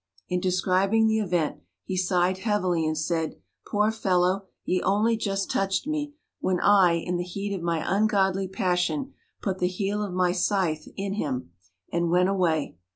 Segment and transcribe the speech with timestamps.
[0.29, 3.35] In describing the event he sighed heavily, and said,
[3.67, 8.47] 'Poor fellow, he only just touched me, when I, in the heat of my ungodly
[8.47, 11.51] passion, put the heel of my scythe in him,
[11.93, 12.77] and went away.